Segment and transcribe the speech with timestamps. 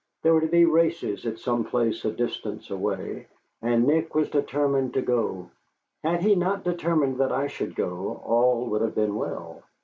[0.23, 3.27] There were to be races at some place a distance away,
[3.61, 5.51] and Nick was determined to go.
[6.03, 9.61] Had he not determined that I should go, all would have been well.